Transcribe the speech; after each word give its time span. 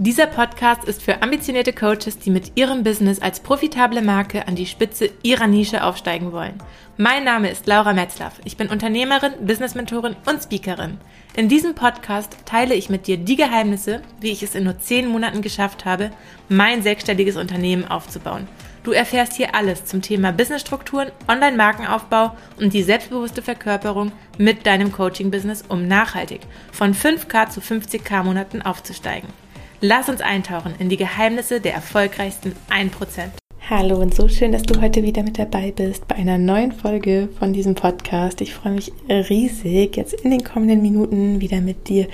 Dieser 0.00 0.28
Podcast 0.28 0.84
ist 0.84 1.02
für 1.02 1.22
ambitionierte 1.22 1.72
Coaches, 1.72 2.20
die 2.20 2.30
mit 2.30 2.52
ihrem 2.54 2.84
Business 2.84 3.18
als 3.18 3.40
profitable 3.40 4.00
Marke 4.00 4.46
an 4.46 4.54
die 4.54 4.66
Spitze 4.66 5.10
ihrer 5.24 5.48
Nische 5.48 5.82
aufsteigen 5.82 6.30
wollen. 6.30 6.54
Mein 6.96 7.24
Name 7.24 7.50
ist 7.50 7.66
Laura 7.66 7.92
Metzlaff. 7.92 8.34
Ich 8.44 8.56
bin 8.56 8.68
Unternehmerin, 8.68 9.32
Business-Mentorin 9.44 10.14
und 10.24 10.40
Speakerin. 10.40 10.98
In 11.34 11.48
diesem 11.48 11.74
Podcast 11.74 12.36
teile 12.44 12.76
ich 12.76 12.88
mit 12.88 13.08
dir 13.08 13.16
die 13.16 13.34
Geheimnisse, 13.34 14.02
wie 14.20 14.30
ich 14.30 14.44
es 14.44 14.54
in 14.54 14.62
nur 14.62 14.78
zehn 14.78 15.08
Monaten 15.08 15.42
geschafft 15.42 15.84
habe, 15.84 16.12
mein 16.48 16.84
sechsstelliges 16.84 17.36
Unternehmen 17.36 17.84
aufzubauen. 17.84 18.46
Du 18.84 18.92
erfährst 18.92 19.32
hier 19.32 19.56
alles 19.56 19.84
zum 19.84 20.00
Thema 20.00 20.30
Businessstrukturen, 20.30 21.10
Online-Markenaufbau 21.26 22.36
und 22.56 22.72
die 22.72 22.84
selbstbewusste 22.84 23.42
Verkörperung 23.42 24.12
mit 24.38 24.64
deinem 24.64 24.92
Coaching-Business, 24.92 25.64
um 25.68 25.88
nachhaltig 25.88 26.42
von 26.70 26.94
5K 26.94 27.50
zu 27.50 27.60
50K 27.60 28.22
Monaten 28.22 28.62
aufzusteigen. 28.62 29.28
Lass 29.80 30.08
uns 30.08 30.20
eintauchen 30.20 30.74
in 30.80 30.88
die 30.88 30.96
Geheimnisse 30.96 31.60
der 31.60 31.72
erfolgreichsten 31.72 32.52
1%. 32.68 32.90
Hallo 33.70 34.00
und 34.00 34.12
so 34.12 34.26
schön, 34.26 34.50
dass 34.50 34.64
du 34.64 34.80
heute 34.80 35.04
wieder 35.04 35.22
mit 35.22 35.38
dabei 35.38 35.70
bist 35.70 36.08
bei 36.08 36.16
einer 36.16 36.36
neuen 36.36 36.72
Folge 36.72 37.28
von 37.38 37.52
diesem 37.52 37.76
Podcast. 37.76 38.40
Ich 38.40 38.54
freue 38.54 38.72
mich 38.72 38.90
riesig, 39.08 39.96
jetzt 39.96 40.14
in 40.14 40.32
den 40.32 40.42
kommenden 40.42 40.82
Minuten 40.82 41.40
wieder 41.40 41.60
mit 41.60 41.86
dir 41.86 42.08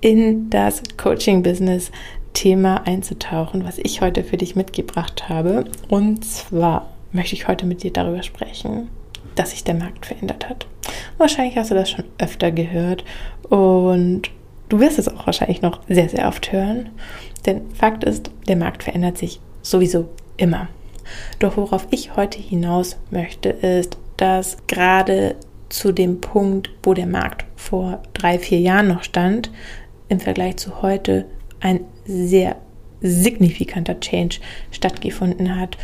in 0.00 0.50
das 0.50 0.84
Coaching-Business 0.98 1.90
Thema 2.32 2.86
einzutauchen, 2.86 3.64
was 3.64 3.78
ich 3.78 4.00
heute 4.02 4.22
für 4.22 4.36
dich 4.36 4.54
mitgebracht 4.54 5.28
habe. 5.28 5.64
Und 5.88 6.24
zwar 6.24 6.92
möchte 7.10 7.34
ich 7.34 7.48
heute 7.48 7.66
mit 7.66 7.82
dir 7.82 7.92
darüber 7.92 8.22
sprechen, 8.22 8.88
dass 9.34 9.50
sich 9.50 9.64
der 9.64 9.74
Markt 9.74 10.06
verändert 10.06 10.48
hat. 10.48 10.68
Wahrscheinlich 11.18 11.56
hast 11.56 11.72
du 11.72 11.74
das 11.74 11.90
schon 11.90 12.04
öfter 12.18 12.52
gehört 12.52 13.04
und 13.48 14.30
Du 14.70 14.78
wirst 14.78 14.98
es 14.98 15.08
auch 15.08 15.26
wahrscheinlich 15.26 15.62
noch 15.62 15.80
sehr, 15.88 16.08
sehr 16.08 16.26
oft 16.28 16.52
hören. 16.52 16.90
Denn 17.44 17.70
Fakt 17.74 18.04
ist, 18.04 18.30
der 18.48 18.56
Markt 18.56 18.84
verändert 18.84 19.18
sich 19.18 19.40
sowieso 19.62 20.08
immer. 20.36 20.68
Doch 21.40 21.56
worauf 21.56 21.88
ich 21.90 22.16
heute 22.16 22.38
hinaus 22.38 22.96
möchte, 23.10 23.48
ist, 23.48 23.98
dass 24.16 24.56
gerade 24.68 25.34
zu 25.68 25.92
dem 25.92 26.20
Punkt, 26.20 26.70
wo 26.84 26.94
der 26.94 27.06
Markt 27.06 27.46
vor 27.56 28.00
drei, 28.14 28.38
vier 28.38 28.60
Jahren 28.60 28.88
noch 28.88 29.02
stand, 29.02 29.50
im 30.08 30.20
Vergleich 30.20 30.56
zu 30.56 30.82
heute 30.82 31.26
ein 31.60 31.80
sehr 32.04 32.56
signifikanter 33.00 33.98
Change 33.98 34.38
stattgefunden 34.70 35.58
hat. 35.58 35.78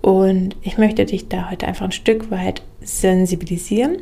Und 0.00 0.56
ich 0.62 0.78
möchte 0.78 1.04
dich 1.04 1.28
da 1.28 1.48
heute 1.50 1.68
einfach 1.68 1.84
ein 1.84 1.92
Stück 1.92 2.30
weit 2.32 2.62
sensibilisieren. 2.80 3.98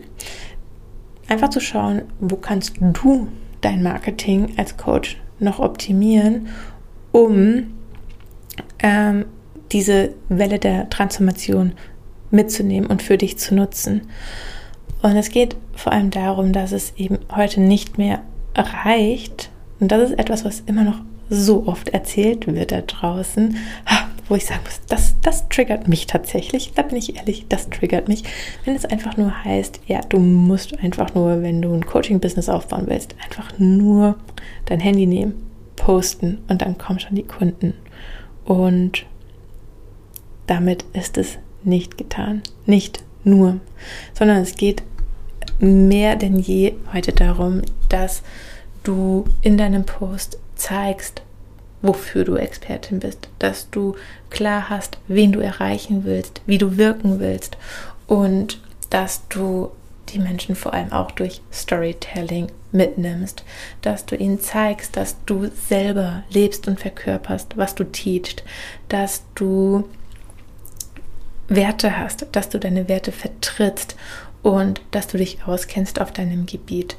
Einfach 1.29 1.51
zu 1.51 1.61
schauen, 1.61 2.03
wo 2.21 2.37
kannst 2.37 2.77
du 2.81 3.29
dein 3.61 3.83
Marketing 3.83 4.55
als 4.57 4.77
Coach 4.77 5.21
noch 5.39 5.59
optimieren, 5.59 6.49
um 7.13 7.75
ähm, 8.81 9.25
diese 9.73 10.15
Welle 10.29 10.59
der 10.59 10.91
Transformation 10.91 11.73
mitzunehmen 12.31 12.89
und 12.89 13.03
für 13.03 13.19
dich 13.19 13.39
zu 13.39 13.55
nutzen. 13.55 14.03
Und 15.03 15.17
es 15.17 15.31
geht 15.31 15.57
vor 15.75 15.93
allem 15.93 16.11
darum, 16.11 16.53
dass 16.53 16.73
es 16.73 16.93
eben 16.97 17.19
heute 17.35 17.61
nicht 17.61 17.99
mehr 17.99 18.21
reicht, 18.55 19.51
und 19.79 19.91
das 19.91 20.11
ist 20.11 20.19
etwas, 20.19 20.45
was 20.45 20.61
immer 20.67 20.85
noch 20.85 21.01
so 21.31 21.67
oft 21.67 21.89
erzählt 21.91 22.47
wird 22.47 22.73
da 22.73 22.83
draußen, 22.83 23.57
wo 24.31 24.37
ich 24.37 24.47
sagen 24.47 24.61
muss, 24.65 24.81
das, 24.89 25.17
das 25.23 25.49
triggert 25.49 25.89
mich 25.89 26.07
tatsächlich. 26.07 26.73
Da 26.75 26.83
bin 26.83 26.97
ich 26.97 27.17
ehrlich, 27.17 27.47
das 27.49 27.69
triggert 27.69 28.09
mich. 28.09 28.23
Wenn 28.65 28.77
es 28.77 28.85
einfach 28.85 29.17
nur 29.17 29.45
heißt, 29.45 29.81
ja, 29.87 30.01
du 30.09 30.21
musst 30.21 30.79
einfach 30.79 31.15
nur, 31.15 31.43
wenn 31.43 31.61
du 31.61 31.75
ein 31.75 31.85
Coaching-Business 31.85 32.49
aufbauen 32.49 32.85
willst, 32.87 33.17
einfach 33.25 33.59
nur 33.59 34.15
dein 34.67 34.81
Handy 34.81 35.07
nehmen, 35.07 35.35
posten 35.75 36.39
und 36.49 36.63
dann 36.63 36.79
kommen 36.79 37.01
schon 37.01 37.17
die 37.17 37.25
Kunden. 37.25 37.75
Und 38.45 39.05
damit 40.47 40.85
ist 40.93 41.19
es 41.19 41.39
nicht 41.65 41.99
getan. 41.99 42.43
Nicht 42.67 43.03
nur, 43.25 43.61
sondern 44.15 44.39
es 44.39 44.55
geht 44.55 44.83
mehr 45.59 46.17
denn 46.17 46.39
je 46.39 46.75
heute 46.93 47.13
darum, 47.13 47.63
dass 47.89 48.23
du 48.85 49.25
in 49.43 49.59
deinem 49.59 49.85
Post 49.85 50.39
zeigst, 50.55 51.23
wofür 51.83 52.25
du 52.25 52.37
Expertin 52.37 53.01
bist, 53.01 53.29
dass 53.39 53.71
du 53.71 53.97
klar 54.29 54.69
hast, 54.69 54.99
wen 55.09 55.33
du 55.33 55.41
erreichen 55.41 56.05
willst, 56.05 56.43
wie 56.47 56.59
du 56.59 56.77
wirken 56.77 57.21
willst 57.21 57.57
und 58.07 58.61
dass 58.91 59.27
du 59.29 59.71
die 60.11 60.19
Menschen 60.19 60.57
vor 60.57 60.75
allem 60.75 60.93
auch 60.93 61.11
durch 61.13 61.41
Storytelling 61.53 62.49
mitnimmst, 62.73 63.45
dass 63.83 64.07
du 64.07 64.17
ihnen 64.17 64.41
zeigst, 64.41 64.97
dass 64.97 65.17
du 65.27 65.51
selber 65.69 66.25
lebst 66.31 66.69
und 66.69 66.81
verkörperst, 66.81 67.57
was 67.57 67.75
du 67.75 67.85
teachst, 67.85 68.45
dass 68.89 69.23
du 69.35 69.89
Werte 71.49 71.99
hast, 71.99 72.27
dass 72.33 72.49
du 72.49 72.59
deine 72.59 72.89
Werte 72.89 73.13
vertrittst 73.13 73.97
und 74.43 74.81
dass 74.93 75.09
du 75.09 75.19
dich 75.19 75.45
auskennst 75.45 76.01
auf 76.01 76.13
deinem 76.13 76.47
Gebiet 76.47 76.97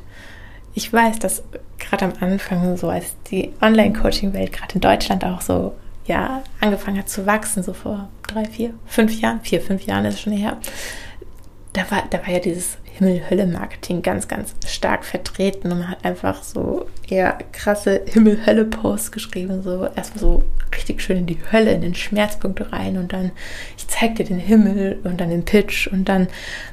ich 0.74 0.92
weiß, 0.92 1.20
dass 1.20 1.44
gerade 1.80 2.06
am 2.06 2.14
Anfang, 2.20 2.78
so 2.78 2.90
als 2.90 3.16
die 3.30 3.52
Online-Coaching-Welt 3.62 4.54
gerade 4.54 4.76
in 4.76 4.82
Deutschland 4.82 5.26
auch 5.26 5.42
so 5.42 5.74
ja, 6.06 6.44
angefangen 6.60 6.98
hat 6.98 7.10
zu 7.10 7.26
wachsen, 7.26 7.64
so 7.64 7.74
vor 7.74 8.10
drei, 8.28 8.46
vier, 8.46 8.74
fünf 8.86 9.20
Jahren, 9.20 9.42
vier, 9.42 9.62
fünf 9.62 9.84
Jahren 9.84 10.06
ist 10.06 10.22
schon 10.22 10.34
her, 10.34 10.58
da 11.74 11.90
war, 11.90 12.04
da 12.10 12.20
war 12.20 12.30
ja 12.30 12.40
dieses 12.40 12.78
Himmel-Hölle-Marketing 12.84 14.02
ganz, 14.02 14.28
ganz 14.28 14.54
stark 14.68 15.06
vertreten 15.06 15.72
und 15.72 15.80
man 15.80 15.90
hat 15.90 16.04
einfach 16.04 16.44
so 16.44 16.88
eher 17.08 17.38
krasse 17.52 18.02
Himmel-Hölle-Posts 18.06 19.12
geschrieben, 19.12 19.64
so. 19.64 19.88
Erstmal 19.96 20.20
so 20.20 20.44
richtig 20.76 21.02
schön 21.02 21.18
in 21.18 21.26
die 21.26 21.40
Hölle, 21.52 21.72
in 21.72 21.82
den 21.82 21.96
Schmerzpunkt 21.96 22.72
rein 22.72 22.98
und 22.98 23.14
dann, 23.14 23.32
ich 23.78 23.88
zeig 23.88 24.16
dir 24.16 24.26
den 24.26 24.40
Himmel 24.40 25.00
und 25.04 25.20
dann 25.22 25.30
den 25.30 25.46
Pitch 25.46 25.88
und 25.88 26.06
dann, 26.10 26.28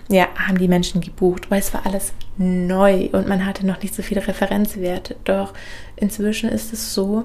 ja, 0.08 0.28
haben 0.36 0.58
die 0.58 0.68
Menschen 0.68 1.00
gebucht, 1.00 1.50
weil 1.50 1.60
es 1.60 1.72
war 1.74 1.86
alles 1.86 2.12
neu 2.36 3.08
und 3.12 3.28
man 3.28 3.44
hatte 3.44 3.66
noch 3.66 3.82
nicht 3.82 3.94
so 3.94 4.02
viele 4.02 4.26
Referenzwerte. 4.26 5.16
Doch 5.24 5.54
inzwischen 5.96 6.48
ist 6.48 6.72
es 6.72 6.94
so, 6.94 7.24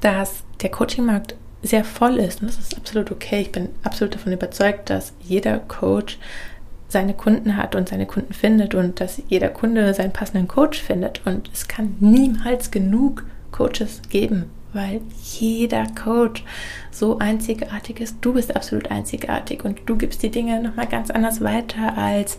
dass 0.00 0.44
der 0.60 0.70
Coaching-Markt 0.70 1.36
sehr 1.62 1.84
voll 1.84 2.18
ist 2.18 2.40
und 2.40 2.48
das 2.48 2.58
ist 2.58 2.76
absolut 2.76 3.10
okay. 3.10 3.42
Ich 3.42 3.52
bin 3.52 3.68
absolut 3.82 4.14
davon 4.14 4.32
überzeugt, 4.32 4.90
dass 4.90 5.12
jeder 5.20 5.58
Coach 5.58 6.18
seine 6.88 7.14
Kunden 7.14 7.56
hat 7.56 7.74
und 7.74 7.88
seine 7.88 8.06
Kunden 8.06 8.34
findet 8.34 8.74
und 8.74 9.00
dass 9.00 9.22
jeder 9.28 9.48
Kunde 9.48 9.94
seinen 9.94 10.12
passenden 10.12 10.46
Coach 10.46 10.80
findet. 10.80 11.22
Und 11.24 11.50
es 11.52 11.66
kann 11.66 11.96
niemals 12.00 12.70
genug 12.70 13.24
Coaches 13.50 14.02
geben, 14.10 14.50
weil 14.72 15.00
jeder 15.38 15.86
Coach 15.86 16.44
so 16.90 17.18
einzigartig 17.18 18.00
ist. 18.00 18.16
Du 18.20 18.32
bist 18.32 18.54
absolut 18.54 18.90
einzigartig 18.90 19.64
und 19.64 19.80
du 19.86 19.96
gibst 19.96 20.22
die 20.22 20.30
Dinge 20.30 20.62
nochmal 20.62 20.86
ganz 20.86 21.10
anders 21.10 21.40
weiter, 21.40 21.96
als 21.96 22.38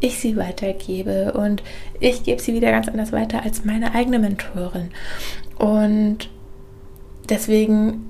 ich 0.00 0.18
sie 0.18 0.36
weitergebe. 0.36 1.32
Und 1.32 1.62
ich 2.00 2.22
gebe 2.22 2.40
sie 2.40 2.54
wieder 2.54 2.70
ganz 2.70 2.88
anders 2.88 3.12
weiter 3.12 3.42
als 3.42 3.64
meine 3.64 3.94
eigene 3.94 4.18
Mentorin. 4.18 4.90
Und 5.58 6.30
deswegen, 7.28 8.06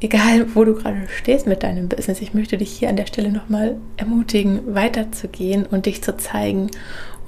egal 0.00 0.54
wo 0.54 0.64
du 0.64 0.74
gerade 0.74 1.08
stehst 1.08 1.46
mit 1.46 1.62
deinem 1.62 1.88
Business, 1.88 2.20
ich 2.20 2.34
möchte 2.34 2.58
dich 2.58 2.70
hier 2.70 2.88
an 2.88 2.96
der 2.96 3.06
Stelle 3.06 3.30
nochmal 3.30 3.76
ermutigen, 3.96 4.74
weiterzugehen 4.74 5.66
und 5.66 5.86
dich 5.86 6.02
zu 6.02 6.16
zeigen. 6.16 6.70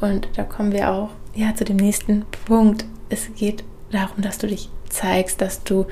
Und 0.00 0.28
da 0.36 0.44
kommen 0.44 0.72
wir 0.72 0.92
auch 0.92 1.10
ja, 1.34 1.54
zu 1.54 1.64
dem 1.64 1.76
nächsten 1.76 2.24
Punkt. 2.46 2.84
Es 3.08 3.28
geht 3.34 3.64
darum, 3.90 4.22
dass 4.22 4.38
du 4.38 4.46
dich 4.46 4.70
zeigst, 4.88 5.40
dass 5.40 5.62
du 5.62 5.86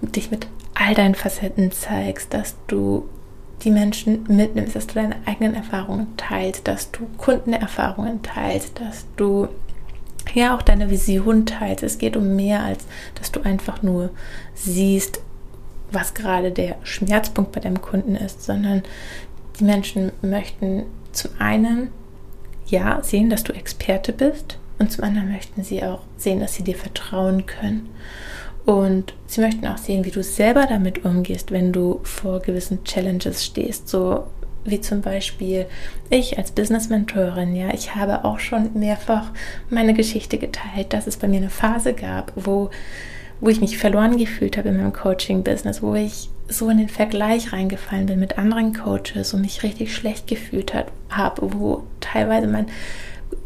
dich 0.00 0.30
mit 0.30 0.46
all 0.74 0.94
deinen 0.94 1.14
Facetten 1.14 1.70
zeigst, 1.70 2.34
dass 2.34 2.56
du 2.66 3.08
die 3.62 3.70
Menschen 3.70 4.24
mitnimmst, 4.28 4.74
dass 4.74 4.88
du 4.88 4.94
deine 4.94 5.16
eigenen 5.26 5.54
Erfahrungen 5.54 6.16
teilst, 6.16 6.66
dass 6.66 6.90
du 6.90 7.06
Kundenerfahrungen 7.18 8.22
teilst, 8.22 8.80
dass 8.80 9.06
du 9.16 9.48
ja 10.34 10.56
auch 10.56 10.62
deine 10.62 10.90
Vision 10.90 11.46
teilst. 11.46 11.84
Es 11.84 11.98
geht 11.98 12.16
um 12.16 12.34
mehr 12.34 12.62
als, 12.62 12.86
dass 13.14 13.30
du 13.30 13.40
einfach 13.42 13.82
nur 13.82 14.10
siehst, 14.54 15.20
was 15.92 16.14
gerade 16.14 16.50
der 16.50 16.76
Schmerzpunkt 16.82 17.52
bei 17.52 17.60
deinem 17.60 17.82
Kunden 17.82 18.16
ist, 18.16 18.42
sondern 18.42 18.82
die 19.60 19.64
Menschen 19.64 20.12
möchten 20.22 20.84
zum 21.12 21.30
einen 21.38 21.90
ja 22.66 23.02
sehen, 23.02 23.28
dass 23.30 23.44
du 23.44 23.52
Experte 23.52 24.12
bist 24.12 24.58
und 24.82 24.90
zum 24.90 25.04
anderen 25.04 25.30
möchten 25.30 25.62
sie 25.62 25.84
auch 25.84 26.00
sehen, 26.16 26.40
dass 26.40 26.54
sie 26.54 26.64
dir 26.64 26.74
vertrauen 26.74 27.46
können. 27.46 27.88
Und 28.64 29.14
sie 29.28 29.40
möchten 29.40 29.64
auch 29.68 29.78
sehen, 29.78 30.04
wie 30.04 30.10
du 30.10 30.24
selber 30.24 30.66
damit 30.66 31.04
umgehst, 31.04 31.52
wenn 31.52 31.72
du 31.72 32.00
vor 32.02 32.40
gewissen 32.40 32.82
Challenges 32.82 33.44
stehst. 33.44 33.88
So 33.88 34.24
wie 34.64 34.80
zum 34.80 35.00
Beispiel 35.00 35.66
ich 36.10 36.36
als 36.36 36.50
Business-Mentorin, 36.50 37.54
ja, 37.54 37.72
ich 37.72 37.94
habe 37.94 38.24
auch 38.24 38.40
schon 38.40 38.70
mehrfach 38.74 39.30
meine 39.70 39.94
Geschichte 39.94 40.36
geteilt, 40.36 40.92
dass 40.92 41.06
es 41.06 41.16
bei 41.16 41.28
mir 41.28 41.38
eine 41.38 41.50
Phase 41.50 41.92
gab, 41.94 42.32
wo, 42.34 42.70
wo 43.40 43.48
ich 43.50 43.60
mich 43.60 43.78
verloren 43.78 44.16
gefühlt 44.16 44.56
habe 44.56 44.70
in 44.70 44.78
meinem 44.78 44.92
Coaching-Business, 44.92 45.80
wo 45.80 45.94
ich 45.94 46.28
so 46.48 46.68
in 46.70 46.78
den 46.78 46.88
Vergleich 46.88 47.52
reingefallen 47.52 48.06
bin 48.06 48.18
mit 48.18 48.36
anderen 48.36 48.74
Coaches 48.74 49.32
und 49.32 49.42
mich 49.42 49.62
richtig 49.62 49.94
schlecht 49.94 50.26
gefühlt 50.26 50.74
habe, 50.74 51.36
wo 51.40 51.84
teilweise 52.00 52.48
mein 52.48 52.66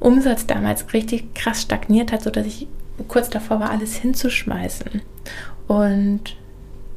Umsatz 0.00 0.46
damals 0.46 0.92
richtig 0.92 1.34
krass 1.34 1.62
stagniert 1.62 2.12
hat, 2.12 2.22
sodass 2.22 2.46
ich 2.46 2.68
kurz 3.08 3.30
davor 3.30 3.60
war, 3.60 3.70
alles 3.70 3.96
hinzuschmeißen. 3.96 5.02
Und 5.68 6.36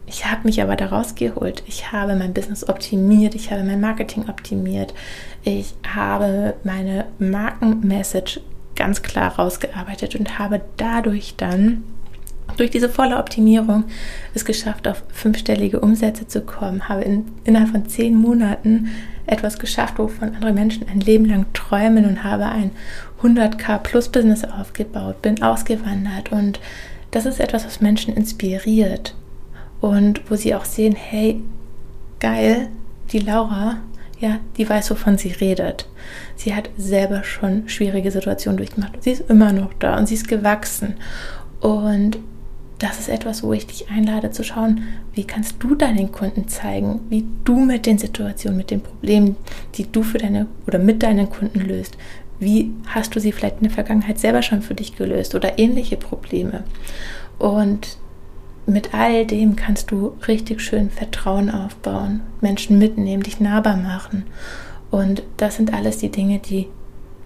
ich 0.05 0.25
habe 0.25 0.41
mich 0.43 0.61
aber 0.61 0.75
da 0.75 0.87
rausgeholt. 0.87 1.63
Ich 1.67 1.91
habe 1.91 2.15
mein 2.15 2.33
Business 2.33 2.67
optimiert, 2.67 3.35
ich 3.35 3.51
habe 3.51 3.63
mein 3.63 3.79
Marketing 3.79 4.27
optimiert, 4.27 4.93
ich 5.43 5.73
habe 5.87 6.55
meine 6.63 7.05
Markenmessage 7.19 8.41
ganz 8.75 9.01
klar 9.01 9.35
rausgearbeitet 9.35 10.15
und 10.15 10.39
habe 10.39 10.61
dadurch 10.77 11.35
dann 11.37 11.83
durch 12.59 12.71
diese 12.71 12.89
volle 12.89 13.17
Optimierung 13.17 13.85
es 14.33 14.45
geschafft, 14.45 14.87
auf 14.87 15.03
fünfstellige 15.09 15.79
Umsätze 15.79 16.27
zu 16.27 16.41
kommen, 16.41 16.89
habe 16.89 17.03
in, 17.03 17.25
innerhalb 17.45 17.71
von 17.71 17.87
zehn 17.87 18.15
Monaten 18.15 18.89
etwas 19.25 19.59
geschafft, 19.59 19.99
wovon 19.99 20.35
andere 20.35 20.53
Menschen 20.53 20.87
ein 20.87 20.99
Leben 20.99 21.25
lang 21.25 21.45
träumen 21.53 22.05
und 22.05 22.23
habe 22.23 22.45
ein 22.47 22.71
100k 23.21 23.79
plus 23.79 24.09
Business 24.09 24.43
aufgebaut, 24.43 25.21
bin 25.21 25.41
ausgewandert 25.41 26.31
und 26.31 26.59
das 27.11 27.25
ist 27.25 27.39
etwas, 27.39 27.65
was 27.65 27.81
Menschen 27.81 28.13
inspiriert 28.13 29.15
und 29.81 30.29
wo 30.29 30.35
sie 30.35 30.53
auch 30.53 30.65
sehen, 30.65 30.95
hey, 30.95 31.41
geil, 32.19 32.69
die 33.11 33.19
Laura, 33.19 33.77
ja, 34.19 34.39
die 34.57 34.69
weiß, 34.69 34.91
wovon 34.91 35.17
sie 35.17 35.31
redet. 35.31 35.87
Sie 36.35 36.53
hat 36.53 36.69
selber 36.77 37.23
schon 37.23 37.69
schwierige 37.69 38.11
Situationen 38.11 38.57
durchgemacht. 38.57 39.01
Sie 39.01 39.11
ist 39.11 39.29
immer 39.29 39.53
noch 39.53 39.73
da 39.75 39.97
und 39.97 40.07
sie 40.07 40.15
ist 40.15 40.27
gewachsen. 40.27 40.95
Und 41.61 42.19
das 42.79 42.99
ist 42.99 43.09
etwas, 43.09 43.43
wo 43.43 43.53
ich 43.53 43.67
dich 43.67 43.89
einlade 43.89 44.31
zu 44.31 44.43
schauen, 44.43 44.83
wie 45.13 45.25
kannst 45.25 45.55
du 45.59 45.75
deinen 45.75 46.11
Kunden 46.11 46.47
zeigen, 46.47 47.01
wie 47.09 47.25
du 47.43 47.59
mit 47.59 47.85
den 47.85 47.97
Situationen, 47.97 48.57
mit 48.57 48.71
den 48.71 48.81
Problemen, 48.81 49.35
die 49.75 49.91
du 49.91 50.01
für 50.01 50.17
deine 50.17 50.47
oder 50.65 50.79
mit 50.79 51.03
deinen 51.03 51.29
Kunden 51.29 51.59
löst, 51.59 51.97
wie 52.39 52.71
hast 52.87 53.13
du 53.15 53.19
sie 53.19 53.33
vielleicht 53.33 53.57
in 53.57 53.63
der 53.63 53.71
Vergangenheit 53.71 54.17
selber 54.17 54.41
schon 54.41 54.61
für 54.61 54.75
dich 54.75 54.95
gelöst 54.95 55.35
oder 55.35 55.59
ähnliche 55.59 55.97
Probleme. 55.97 56.63
Und 57.37 57.97
mit 58.65 58.93
all 58.93 59.25
dem 59.25 59.57
kannst 59.57 59.91
du 59.91 60.13
richtig 60.27 60.61
schön 60.61 60.89
Vertrauen 60.89 61.49
aufbauen, 61.49 62.21
Menschen 62.39 62.77
mitnehmen, 62.77 63.23
dich 63.23 63.41
nahbar 63.41 63.75
machen. 63.75 64.23
Und 64.89 65.23
das 65.37 65.57
sind 65.57 65.73
alles 65.73 65.97
die 65.97 66.11
Dinge, 66.11 66.39
die 66.39 66.67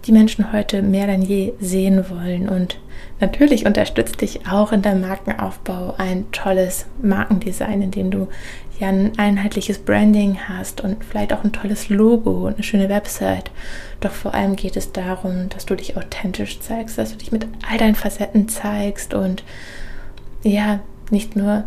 die 0.06 0.12
Menschen 0.12 0.52
heute 0.52 0.82
mehr 0.82 1.06
denn 1.06 1.22
je 1.22 1.52
sehen 1.60 2.04
wollen. 2.10 2.48
Und 2.48 2.78
natürlich 3.20 3.66
unterstützt 3.66 4.20
dich 4.20 4.46
auch 4.46 4.72
in 4.72 4.82
deinem 4.82 5.02
Markenaufbau 5.02 5.94
ein 5.98 6.30
tolles 6.32 6.86
Markendesign, 7.02 7.82
in 7.82 7.90
dem 7.90 8.10
du 8.10 8.28
ja 8.78 8.88
ein 8.88 9.12
einheitliches 9.18 9.78
Branding 9.78 10.38
hast 10.48 10.80
und 10.80 11.04
vielleicht 11.04 11.32
auch 11.32 11.44
ein 11.44 11.52
tolles 11.52 11.88
Logo 11.88 12.46
und 12.46 12.54
eine 12.54 12.62
schöne 12.62 12.88
Website. 12.88 13.50
Doch 14.00 14.12
vor 14.12 14.34
allem 14.34 14.56
geht 14.56 14.76
es 14.76 14.92
darum, 14.92 15.48
dass 15.48 15.66
du 15.66 15.74
dich 15.74 15.96
authentisch 15.96 16.60
zeigst, 16.60 16.98
dass 16.98 17.12
du 17.12 17.16
dich 17.16 17.32
mit 17.32 17.46
all 17.70 17.78
deinen 17.78 17.94
Facetten 17.94 18.48
zeigst 18.48 19.14
und 19.14 19.44
ja, 20.42 20.80
nicht 21.10 21.36
nur 21.36 21.64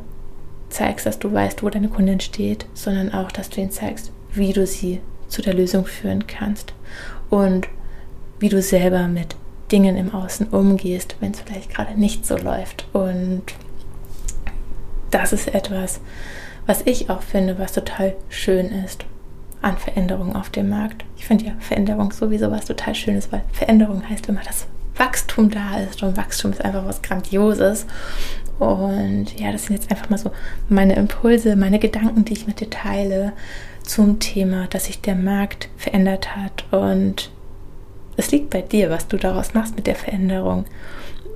zeigst, 0.70 1.06
dass 1.06 1.18
du 1.20 1.32
weißt, 1.32 1.64
wo 1.64 1.70
deine 1.70 1.88
Kundin 1.88 2.20
steht, 2.20 2.66
sondern 2.74 3.14
auch, 3.14 3.32
dass 3.32 3.50
du 3.50 3.62
ihnen 3.62 3.72
zeigst, 3.72 4.12
wie 4.34 4.54
du 4.54 4.68
sie 4.68 5.00
zu 5.30 5.42
der 5.42 5.54
Lösung 5.54 5.86
führen 5.86 6.28
kannst 6.28 6.74
und 7.30 7.68
wie 8.40 8.50
du 8.50 8.62
selber 8.62 9.08
mit 9.08 9.36
Dingen 9.72 9.98
im 9.98 10.14
Außen 10.14 10.48
umgehst, 10.48 11.16
wenn 11.20 11.32
es 11.32 11.42
vielleicht 11.42 11.74
gerade 11.74 12.00
nicht 12.00 12.26
so 12.26 12.38
läuft. 12.38 12.88
Und 12.94 13.44
das 15.12 15.34
ist 15.34 15.54
etwas, 15.54 16.00
was 16.66 16.82
ich 16.86 17.10
auch 17.10 17.22
finde, 17.22 17.60
was 17.60 17.74
total 17.74 18.16
schön 18.30 18.68
ist 18.68 19.06
an 19.62 19.78
Veränderung 19.78 20.36
auf 20.36 20.50
dem 20.50 20.70
Markt. 20.70 21.04
Ich 21.18 21.26
finde 21.26 21.46
ja 21.46 21.54
Veränderung 21.60 22.12
sowieso 22.12 22.52
was 22.52 22.66
total 22.66 22.96
Schönes, 22.96 23.32
weil 23.32 23.44
Veränderung 23.52 24.08
heißt 24.08 24.28
immer, 24.30 24.42
dass 24.42 24.68
Wachstum 24.96 25.50
da 25.50 25.80
ist 25.80 26.04
und 26.04 26.18
Wachstum 26.18 26.52
ist 26.52 26.64
einfach 26.64 26.86
was 26.86 27.02
Grandioses. 27.02 27.86
Und 28.60 29.40
ja, 29.40 29.52
das 29.52 29.66
sind 29.66 29.76
jetzt 29.76 29.92
einfach 29.92 30.10
mal 30.10 30.18
so 30.18 30.32
meine 30.70 30.96
Impulse, 30.96 31.56
meine 31.56 31.80
Gedanken, 31.80 32.26
die 32.26 32.34
ich 32.34 32.48
mit 32.48 32.60
dir 32.60 32.70
teile 32.70 33.34
zum 33.84 34.20
Thema, 34.20 34.68
dass 34.68 34.86
sich 34.86 35.02
der 35.02 35.16
Markt 35.16 35.70
verändert 35.78 36.36
hat. 36.36 36.66
Und 36.72 37.32
es 38.18 38.32
liegt 38.32 38.50
bei 38.50 38.62
dir, 38.62 38.90
was 38.90 39.08
du 39.08 39.18
daraus 39.18 39.54
machst 39.54 39.76
mit 39.76 39.88
der 39.88 39.96
Veränderung. 39.96 40.66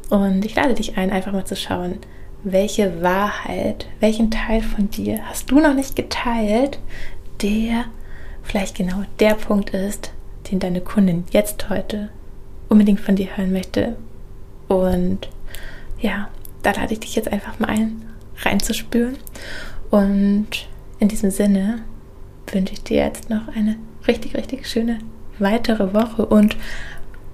Und 0.09 0.43
ich 0.43 0.55
lade 0.55 0.73
dich 0.73 0.97
ein, 0.97 1.11
einfach 1.11 1.31
mal 1.31 1.45
zu 1.45 1.55
schauen, 1.55 1.99
welche 2.43 3.01
Wahrheit, 3.01 3.85
welchen 3.99 4.31
Teil 4.31 4.61
von 4.61 4.89
dir 4.89 5.19
hast 5.29 5.51
du 5.51 5.59
noch 5.59 5.75
nicht 5.75 5.95
geteilt, 5.95 6.79
der 7.41 7.85
vielleicht 8.43 8.75
genau 8.75 9.03
der 9.19 9.35
Punkt 9.35 9.69
ist, 9.69 10.11
den 10.51 10.59
deine 10.59 10.81
Kundin 10.81 11.23
jetzt 11.31 11.69
heute 11.69 12.09
unbedingt 12.67 12.99
von 12.99 13.15
dir 13.15 13.37
hören 13.37 13.53
möchte. 13.53 13.95
Und 14.67 15.29
ja, 15.99 16.29
da 16.63 16.71
lade 16.71 16.93
ich 16.93 16.99
dich 16.99 17.15
jetzt 17.15 17.31
einfach 17.31 17.59
mal 17.59 17.69
ein, 17.69 18.01
reinzuspüren. 18.37 19.17
Und 19.91 20.67
in 20.99 21.09
diesem 21.09 21.29
Sinne 21.29 21.83
wünsche 22.51 22.73
ich 22.73 22.83
dir 22.83 22.97
jetzt 23.05 23.29
noch 23.29 23.47
eine 23.55 23.75
richtig, 24.07 24.35
richtig 24.35 24.67
schöne 24.67 24.99
weitere 25.41 25.93
Woche 25.93 26.25
und 26.25 26.55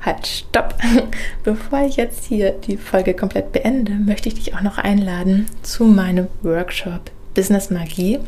halt, 0.02 0.26
stopp! 0.28 0.76
Bevor 1.44 1.82
ich 1.86 1.98
jetzt 1.98 2.26
hier 2.26 2.52
die 2.52 2.78
Folge 2.78 3.14
komplett 3.14 3.52
beende, 3.52 3.94
möchte 3.94 4.30
ich 4.30 4.36
dich 4.36 4.56
auch 4.56 4.62
noch 4.62 4.78
einladen 4.78 5.48
zu 5.62 5.86
meinem 5.86 6.28
Workshop 6.42 7.12
Business 7.34 7.70
Magie 7.70 8.20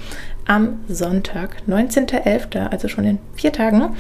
am 0.46 0.80
Sonntag, 0.88 1.58
19.11., 1.68 2.68
also 2.70 2.88
schon 2.88 3.06
in 3.06 3.20
vier 3.36 3.52
Tagen 3.52 3.96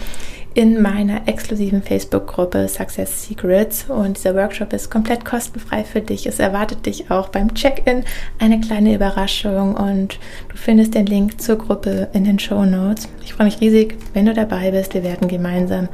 in 0.54 0.81
meiner 0.81 1.28
exklusiven 1.28 1.81
Facebook-Gruppe 1.81 2.68
Success 2.68 3.24
Secrets. 3.24 3.86
Und 3.90 4.18
dieser 4.18 4.36
Workshop 4.36 4.74
ist 4.74 4.90
komplett 4.90 5.25
kostenfrei 5.25 5.84
für 5.84 6.01
dich. 6.01 6.25
Es 6.25 6.40
erwartet 6.40 6.86
dich 6.86 7.12
auch 7.12 7.30
beim 7.30 7.54
Check-in 7.54 8.04
eine 8.40 8.60
kleine 8.60 8.96
Überraschung 8.96 9.75
und 9.75 10.19
du 10.50 10.57
findest 10.57 10.96
den 10.96 11.06
Link 11.06 11.42
zur 11.42 11.57
Gruppe 11.57 12.10
in 12.13 12.24
den 12.24 12.40
Show 12.40 12.66
Notes. 12.66 13.07
Ich 13.24 13.34
freue 13.34 13.46
mich 13.46 13.62
riesig, 13.62 13.98
wenn 14.13 14.25
du 14.25 14.34
dabei 14.34 14.72
bist. 14.72 14.94
Wir 14.94 15.04
werden 15.04 15.28
gemeinsam 15.28 15.88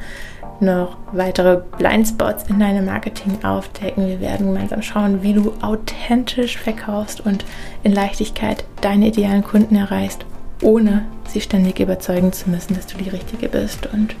noch 0.58 0.96
weitere 1.12 1.60
Blindspots 1.76 2.44
in 2.48 2.58
deinem 2.58 2.86
Marketing 2.86 3.44
aufdecken. 3.44 4.08
Wir 4.08 4.20
werden 4.20 4.46
gemeinsam 4.46 4.80
schauen, 4.80 5.22
wie 5.22 5.34
du 5.34 5.52
authentisch 5.60 6.56
verkaufst 6.56 7.20
und 7.20 7.44
in 7.82 7.92
Leichtigkeit 7.92 8.64
deine 8.80 9.08
idealen 9.08 9.44
Kunden 9.44 9.76
erreichst 9.76 10.24
ohne 10.62 11.04
sie 11.28 11.40
ständig 11.40 11.80
überzeugen 11.80 12.32
zu 12.32 12.50
müssen, 12.50 12.74
dass 12.74 12.86
du 12.86 12.98
die 12.98 13.10
Richtige 13.10 13.48
bist. 13.48 13.86
Und 13.92 14.14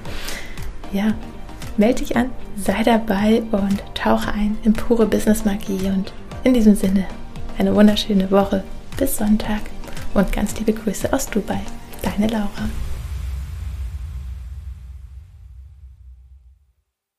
ja, 0.92 1.14
melde 1.76 2.00
dich 2.00 2.16
an, 2.16 2.30
sei 2.56 2.82
dabei 2.82 3.42
und 3.52 3.82
tauche 3.94 4.32
ein 4.32 4.56
in 4.64 4.72
pure 4.72 5.06
Business-Magie. 5.06 5.88
Und 5.88 6.12
in 6.44 6.54
diesem 6.54 6.74
Sinne, 6.74 7.04
eine 7.58 7.74
wunderschöne 7.74 8.30
Woche. 8.30 8.64
Bis 8.96 9.16
Sonntag 9.18 9.60
und 10.14 10.32
ganz 10.32 10.58
liebe 10.58 10.72
Grüße 10.72 11.12
aus 11.12 11.26
Dubai. 11.26 11.60
Deine 12.02 12.28
Laura. 12.28 12.68